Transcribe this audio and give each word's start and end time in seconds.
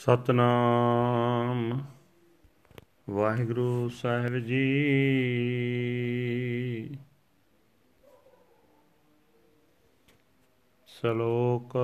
ਸਤਨਾਮ। 0.00 1.80
ਵਾਹਿਗੁਰੂ 3.10 3.88
ਸਾਹਿਬ 3.88 4.38
ਜੀ। 4.38 4.64
ਸ਼ਲੋਕ 10.88 11.76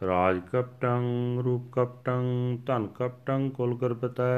ਰਾਜ 0.00 0.38
ਕਪਟੰ 0.52 1.02
ਰੂਪ 1.44 1.72
ਕਪਟੰ 1.72 2.22
ਧਨ 2.66 2.86
ਕਪਟੰ 2.86 3.50
ਕੁਲ 3.50 3.74
ਗਰਬਤੈ 3.74 4.28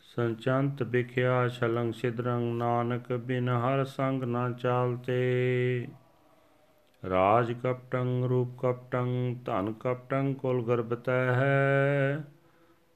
ਸੰਚੰਤ 0.00 0.82
ਵਿਖਿਆ 0.82 1.48
ਛਲੰਗ 1.48 1.92
ਸਿਦਰੰਗ 1.92 2.56
ਨਾਨਕ 2.56 3.12
ਬਿਨ 3.12 3.48
ਹਰ 3.48 3.84
ਸੰਗ 3.84 4.22
ਨਾ 4.22 4.50
ਚਾਲਤੇ। 4.50 5.20
ਰਾਜ 7.08 7.52
ਕਪਟੰ, 7.52 8.24
ਰੂਪ 8.28 8.58
ਕਪਟੰ, 8.58 9.34
ਧਨ 9.44 9.72
ਕਪਟੰ 9.72 10.34
ਕੁਲ 10.34 10.62
ਗਰਬਤੈ 10.62 11.32
ਹੈ। 11.34 12.24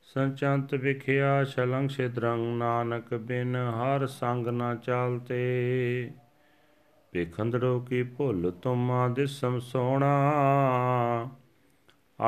ਸੰਚੰਤ 0.02 0.74
ਵਿਖਿਆ 0.74 1.44
ਛਲੰਗ 1.44 1.88
ਸਿਦਰੰਗ 1.88 2.58
ਨਾਨਕ 2.58 3.14
ਬਿਨ 3.14 3.56
ਹਰ 3.56 4.06
ਸੰਗ 4.06 4.46
ਨਾ 4.46 4.74
ਚਾਲਤੇ। 4.74 5.40
ਵੇਖੰਦੜੋ 7.14 7.80
ਕੀ 7.80 8.02
ਭੁੱਲ 8.02 8.50
ਤੁਮਾ 8.50 9.08
ਦਿਸਮ 9.08 9.58
ਸੋਣਾ। 9.58 10.32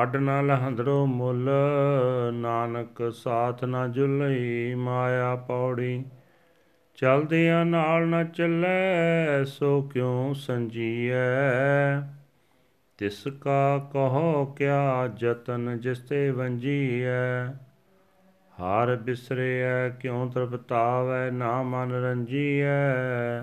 ਅੱਡ 0.01 0.15
ਨਾ 0.15 0.41
ਲਹੰਦੜੋ 0.41 1.05
ਮੁੱਲ, 1.05 1.49
ਨਾਨਕ 2.33 3.13
ਸਾਥ 3.13 3.63
ਨਾ 3.63 3.87
ਜੁਲਈ 3.87 4.75
ਮਾਇਆ 4.75 5.35
ਪੌੜੀ। 5.35 6.05
ਚਲਦਿਆਂ 6.97 7.65
ਨਾਲ 7.65 8.07
ਨਾ 8.07 8.23
ਚੱਲੈ, 8.23 9.43
ਸੋ 9.43 9.81
ਕਿਉ 9.81 10.33
ਸੰਜੀਐ? 10.33 11.15
ਤਿਸ 12.97 13.27
ਕਾ 13.41 13.89
ਕਹੋ, 13.93 14.45
ਕਿਆ 14.45 15.07
ਜਤਨ 15.07 15.79
ਜਿਸ 15.79 15.99
ਤੇ 15.99 16.31
ਵੰਜੀਐ? 16.31 17.45
ਹਾਰ 18.59 18.95
ਬਿਸਰਿਐ, 18.95 19.89
ਕਿਉ 19.89 20.29
ਤਰਪਤਾਵੈ 20.29 21.31
ਨਾ 21.31 21.63
ਮਨ 21.63 21.91
ਰੰਜੀਐ? 21.91 23.41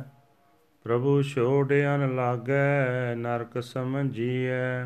ਪ੍ਰਭੂ 0.84 1.22
ਛੋੜਿਆਨ 1.22 2.14
ਲਾਗੈ, 2.14 3.14
ਨਰਕ 3.14 3.62
ਸਮਝੀਐ। 3.62 4.84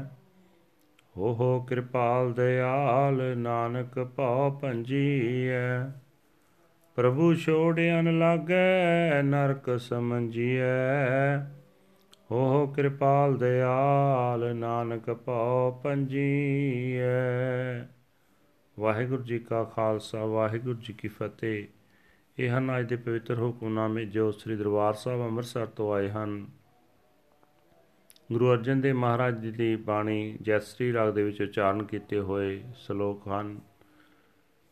ਹੋ 1.17 1.35
ਹੋ 1.35 1.61
ਕਿਰਪਾਲ 1.61 2.33
ਦਿਆਲ 2.33 3.39
ਨਾਨਕ 3.39 3.99
ਭਉ, 4.17 4.59
ਭੰਜੀਐ। 4.63 5.85
ਪ੍ਰਭੂ 6.99 7.35
ਛੋੜਿਆਨ 7.35 8.19
ਲਾਗੈ, 8.19 9.23
ਨਰਕ 9.23 9.81
ਸਮਝੀਐ। 9.81 11.39
ਹੋ 12.31 12.49
ਹੋ 12.49 12.67
ਕਿਰਪਾਲ 12.67 13.37
ਦਿਆਲ, 13.37 14.57
ਨਾਨਕ 14.57 15.11
ਭਉ 15.11 15.81
ਪੰਜੀਐ। 15.85 17.09
ਵਾਹਿਗੁਰੂ 18.81 19.23
ਜੀ 19.23 19.39
ਕਾ 19.39 19.65
ਖਾਲਸਾ, 19.65 20.25
ਵਾਹਿਗੁਰੂ 20.25 20.79
ਜੀ 20.79 20.93
ਕੀ 20.93 21.09
ਫਤਿਹ। 21.09 21.67
ਇਹ 22.39 22.59
ਹਨ 22.59 22.79
ਅੱਜ 22.79 22.89
ਦੇ 22.89 22.97
ਪਵਿੱਤਰ 22.97 23.39
ਹੁਕਮਨਾਮੇ 23.39 24.05
ਜੋ 24.05 24.31
ਸ੍ਰੀ 24.31 24.57
ਦਰਬਾਰ 24.57 24.95
ਸਾਹਿਬ 24.95 25.23
ਅੰਮ੍ਰਿਤਸਰ 25.23 25.67
ਤੋਂ 25.67 25.95
ਆਏ 25.95 26.11
ਹਨ। 26.11 26.47
ਗੁਰੂ 28.33 28.53
ਅਰਜਨ 28.53 28.81
ਦੇਵ 28.81 28.97
ਮਹਾਰਾਜ 28.97 29.41
ਜੀ 29.41 29.51
ਦੀ 29.51 29.77
ਬਾਣੀ 29.77 30.39
ਜੈਸਰੀ 30.43 30.93
ਰਾਗ 30.93 31.15
ਦੇ 31.15 31.23
ਵਿੱਚ 31.23 31.43
ਉਚਾਰਨ 31.43 31.83
ਕੀਤੇ 31.83 32.21
ਹੋਏ 32.21 32.65
ਸ਼ਲੋਕ 32.77 33.29
ਹਨ। 33.29 33.61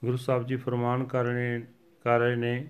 ਗੁਰੂ 0.05 0.17
ਸਾਹਿਬ 0.17 0.47
ਜੀ 0.47 0.57
ਫਰਮਾਨ 0.57 1.05
ਕਰ 1.05 1.25
ਰਹੇ 1.25 1.63
ਕਰ 2.07 2.21
ਰਹੇ 2.21 2.37
ਨੇ 2.37 2.69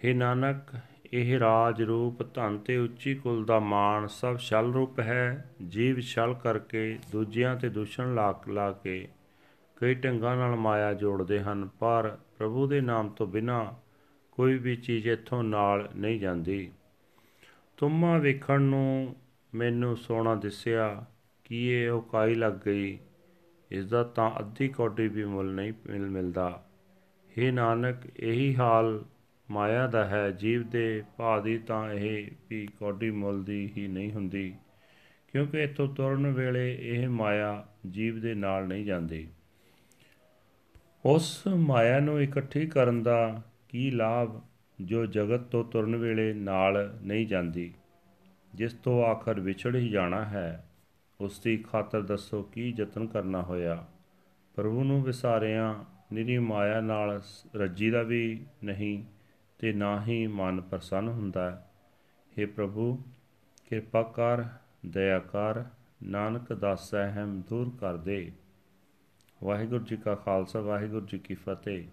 हे 0.00 0.16
ਨਾਨਕ, 0.16 0.76
ਇਹ 1.12 1.38
ਰਾਜ 1.38 1.82
ਰੂਪ 1.82 2.34
ਧਨ 2.34 2.58
ਤੇ 2.58 2.76
ਉੱਚੀ 2.76 3.14
ਕੁਲ 3.14 3.44
ਦਾ 3.44 3.58
ਮਾਣ 3.58 4.06
ਸਭ 4.06 4.36
ਛਲ 4.38 4.72
ਰੂਪ 4.72 5.00
ਹੈ, 5.00 5.50
ਜੀਵ 5.68 6.00
ਛਲ 6.00 6.34
ਕਰਕੇ 6.34 6.98
ਦੂਜਿਆਂ 7.12 7.56
ਤੇ 7.56 7.68
ਦੁਸ਼ਣ 7.68 8.14
ਲਾ 8.14 8.42
ਲਾ 8.48 8.72
ਕੇ 8.72 9.08
ਕਈ 9.76 9.94
ਢੰਗਾਂ 9.94 10.36
ਨਾਲ 10.36 10.56
ਮਾਇਆ 10.56 10.94
ਜੋੜਦੇ 10.94 11.40
ਹਨ, 11.40 11.68
ਪਰ 11.80 12.18
ਪ੍ਰਭੂ 12.38 12.66
ਦੇ 12.66 12.80
ਨਾਮ 12.80 13.08
ਤੋਂ 13.08 13.26
ਬਿਨਾ 13.26 13.74
ਕੋਈ 14.32 14.58
ਵੀ 14.58 14.76
ਚੀਜ਼ 14.76 15.08
ਇੱਥੋਂ 15.08 15.42
ਨਾਲ 15.42 15.88
ਨਹੀਂ 15.96 16.20
ਜਾਂਦੀ। 16.20 16.70
ਤੁਮਾ 17.76 18.18
ਵੇਖਣ 18.18 18.60
ਨੂੰ 18.60 19.16
ਮੈਨੂੰ 19.54 19.96
ਸੋਨਾ 19.96 20.34
ਦਿਸਿਆ, 20.34 21.04
ਕੀ 21.44 21.66
ਇਹ 21.68 21.90
ਉਹ 21.90 22.02
ਕਾਈ 22.02 22.34
ਲੱਗ 22.34 22.52
ਗਈ? 22.52 22.98
ਇਸ 23.70 23.86
ਦਾ 23.86 24.02
ਤਾਂ 24.02 24.30
ਅੱਧੀ 24.38 24.68
ਕੋਡੀ 24.68 25.08
ਵੀ 25.08 25.24
ਮੁੱਲ 25.24 25.54
ਨਹੀਂ 25.54 25.72
ਮਿਲ 25.86 26.10
ਮਿਲਦਾ 26.10 26.64
हे 27.38 27.52
ਨਾਨਕ, 27.52 27.96
ਇਹੀ 28.16 28.54
ਹਾਲ 28.56 29.04
ਮਾਇਆ 29.50 29.86
ਦਾ 29.86 30.04
ਹੈ। 30.04 30.30
ਜੀਵ 30.30 30.68
ਦੇ 30.68 31.02
ਭਾਅ 31.16 31.40
ਦੀ 31.40 31.58
ਤਾਂ 31.58 31.92
ਇਹ 31.92 32.30
ਵੀ 32.50 32.66
ਕੋਡੀ 32.78 33.10
ਮੁੱਲ 33.10 33.42
ਦੀ 33.44 33.72
ਹੀ 33.76 33.86
ਨਹੀਂ 33.88 34.12
ਹੁੰਦੀ, 34.12 34.54
ਕਿਉਂਕਿ 35.28 35.62
ਇਥੋਂ 35.62 35.86
ਤੁਰਨ 35.88 36.26
ਵੇਲੇ 36.26 36.76
ਇਹ 36.80 37.08
ਮਾਇਆ 37.08 37.66
ਜੀਵ 37.90 38.20
ਦੇ 38.20 38.34
ਨਾਲ 38.34 38.66
ਨਹੀਂ 38.66 38.84
ਜਾਂਦੀ। 38.84 39.26
ਉਸ 41.04 41.46
ਮਾਇਆ 41.46 42.00
ਨੂੰ 42.00 42.20
ਇਕੱਠੀ 42.22 42.66
ਕਰਨ 42.66 43.02
ਦਾ 43.02 43.42
ਕੀ 43.68 43.90
ਲਾਭ, 43.90 44.40
ਜੋ 44.80 45.06
ਜਗਤ 45.06 45.40
ਤੋਂ 45.40 45.64
ਤੁਰਨ 45.64 45.96
ਵੇਲੇ 45.96 46.32
ਨਾਲ 46.32 46.98
ਨਹੀਂ 47.02 47.26
ਜਾਂਦੀ? 47.26 47.72
ਜਿਸ 48.54 48.72
ਤੋਂ 48.72 49.04
ਆਖਰ 49.04 49.40
ਵਿਛੜ 49.40 49.76
ਹੀ 49.76 49.88
ਜਾਣਾ 49.88 50.24
ਹੈ, 50.24 50.64
ਉਸ 51.20 51.38
ਦੀ 51.40 51.56
ਖਾਤਰ 51.56 52.02
ਦੱਸੋ 52.02 52.42
ਕੀ 52.42 52.74
ਯਤਨ 52.78 53.06
ਕਰਨਾ 53.06 53.42
ਹੋਇਆ? 53.42 53.86
ਪ੍ਰਭੂ 54.54 54.84
ਨੂੰ 54.84 55.02
ਵਿਸਾਰਿਆਂ 55.02 55.74
ਨਿਰੀ 56.12 56.38
ਮਾਇਆ 56.38 56.80
ਨਾਲ 56.80 57.20
ਰੱਜੀ 57.56 57.90
ਦਾ 57.90 58.02
ਵੀ 58.02 58.46
ਨਹੀਂ 58.64 59.04
ਤੇ 59.58 59.72
ਨਾ 59.72 60.04
ਹੀ 60.04 60.26
ਮਨ 60.26 60.60
ਪ੍ਰਸੰਨ 60.60 61.08
ਹੁੰਦਾ 61.08 61.50
ਹੈ 61.50 61.70
हे 62.32 62.48
ਪ੍ਰਭੂ 62.50 62.96
ਕਿਰਪਾ 63.66 64.02
ਕਰ 64.02 64.44
ਦਇਆ 64.86 65.18
ਕਰ 65.18 65.64
ਨਾਨਕ 66.02 66.52
ਦਾਸੈ 66.52 67.08
ਹਮ 67.10 67.40
ਦੂਰ 67.50 67.70
ਕਰ 67.80 67.96
ਦੇ 67.96 68.32
ਵਾਹਿਗੁਰੂ 69.44 69.84
ਜੀ 69.84 69.96
ਕਾ 69.96 70.14
ਖਾਲਸਾ 70.14 70.60
ਵਾਹਿਗੁਰੂ 70.60 71.06
ਜੀ 71.06 71.18
ਕੀ 71.18 71.34
ਫਤਿਹ 71.34 71.86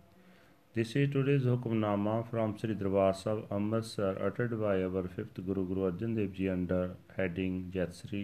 This 0.76 0.96
is 0.96 1.10
today's 1.10 1.46
Hukamnama 1.46 2.30
from 2.30 2.56
Sri 2.56 2.76
Darbar 2.76 3.12
Sahib 3.12 3.48
Amritsar 3.50 4.10
uttered 4.24 4.52
by 4.62 4.84
our 4.84 5.08
fifth 5.08 5.40
Guru 5.44 5.66
Guru 5.66 5.86
Arjan 5.88 6.16
Dev 6.16 6.34
Ji 6.34 6.50
under 6.50 6.96
heading 7.16 7.56
Jatsri 7.76 8.22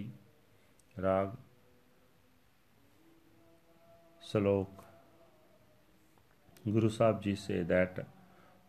Rag 0.97 1.31
Salok 4.21 4.82
Guru 6.65 6.89
Sahib 6.89 7.21
Ji 7.21 7.35
say 7.35 7.61
that 7.63 8.05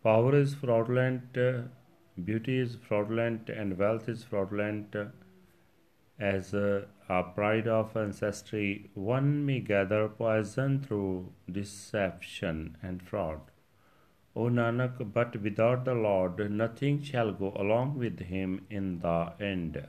power 0.02 0.34
is 0.34 0.54
fraudulent, 0.54 1.38
beauty 2.24 2.58
is 2.58 2.76
fraudulent 2.76 3.48
and 3.48 3.78
wealth 3.78 4.08
is 4.08 4.24
fraudulent. 4.24 4.96
As 6.18 6.54
a, 6.54 6.86
a 7.08 7.22
pride 7.22 7.68
of 7.68 7.96
ancestry 7.96 8.90
one 8.94 9.46
may 9.46 9.60
gather 9.60 10.08
poison 10.08 10.80
through 10.80 11.32
deception 11.50 12.76
and 12.82 13.02
fraud. 13.02 13.40
O 14.36 14.48
Nanak, 14.48 15.12
but 15.12 15.40
without 15.40 15.84
the 15.84 15.94
Lord 15.94 16.50
nothing 16.50 17.00
shall 17.02 17.32
go 17.32 17.52
along 17.56 17.96
with 17.96 18.18
him 18.18 18.66
in 18.70 18.98
the 18.98 19.32
end. 19.40 19.86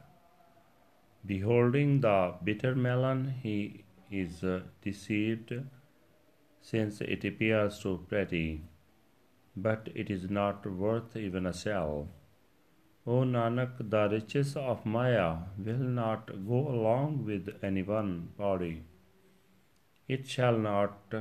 Beholding 1.26 2.02
the 2.02 2.36
bitter 2.44 2.76
melon, 2.76 3.34
he 3.42 3.84
is 4.12 4.44
deceived, 4.84 5.54
since 6.70 7.00
it 7.14 7.24
appears 7.30 7.76
so 7.82 7.92
pretty, 8.12 8.46
but 9.56 9.90
it 10.04 10.10
is 10.16 10.24
not 10.38 10.66
worth 10.84 11.16
even 11.16 11.46
a 11.46 11.54
shell. 11.64 12.08
O 13.08 13.18
Nanak, 13.34 13.74
the 13.92 14.04
riches 14.14 14.56
of 14.56 14.86
Maya 14.94 15.28
will 15.66 15.86
not 16.00 16.32
go 16.48 16.62
along 16.76 17.24
with 17.24 17.52
any 17.62 17.84
one 17.84 18.30
body. 18.40 18.76
It 20.08 20.28
shall 20.28 20.58
not 20.58 21.14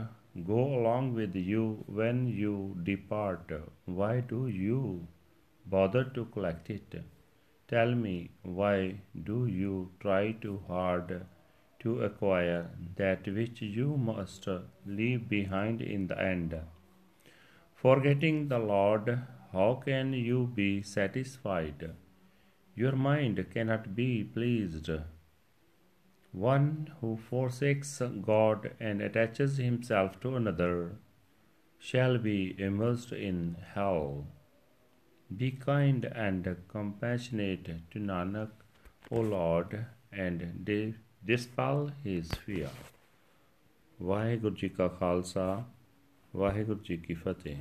go 0.53 0.63
along 0.79 1.13
with 1.15 1.37
you 1.37 1.85
when 1.87 2.27
you 2.27 2.55
depart. 2.83 3.53
Why 3.85 4.21
do 4.21 4.41
you 4.49 5.07
bother 5.67 6.05
to 6.17 6.25
collect 6.37 6.71
it? 6.71 6.97
Tell 7.69 7.95
me, 7.95 8.31
why 8.43 9.01
do 9.31 9.47
you 9.47 9.91
try 10.01 10.33
too 10.33 10.63
hard 10.69 11.15
to 11.85 12.03
acquire 12.03 12.71
that 12.97 13.27
which 13.39 13.63
you 13.63 13.97
must 13.97 14.49
leave 14.85 15.29
behind 15.29 15.81
in 15.81 16.09
the 16.09 16.21
end? 16.21 16.59
Forgetting 17.75 18.49
the 18.49 18.59
Lord, 18.59 19.21
how 19.53 19.81
can 19.85 20.13
you 20.13 20.51
be 20.55 20.83
satisfied? 20.83 21.91
Your 22.75 22.97
mind 22.97 23.47
cannot 23.55 23.95
be 23.95 24.25
pleased. 24.25 24.91
One 26.33 26.93
who 27.01 27.17
forsakes 27.17 28.03
God 28.23 28.73
and 28.81 29.01
attaches 29.01 29.59
himself 29.59 30.19
to 30.23 30.35
another 30.35 30.97
shall 31.79 32.19
be 32.19 32.57
immersed 32.59 33.13
in 33.13 33.57
hell. 33.75 34.27
Be 35.37 35.53
kind 35.53 36.05
and 36.07 36.57
compassionate 36.67 37.91
to 37.93 37.99
Nanak, 38.01 38.51
O 39.11 39.21
Lord, 39.21 39.87
and 40.11 40.65
dispel 41.27 41.91
his 42.07 42.33
fear. 42.47 42.69
Waheguru 44.03 44.55
ji 44.55 44.69
ਕਾ 44.69 44.89
ਖਾਲਸਾ 44.89 45.65
ਵਾਹਿਗੁਰੂ 46.37 46.81
ਜੀ 46.85 46.97
ਕੀ 46.97 47.15
ਫਤਿਹ 47.15 47.57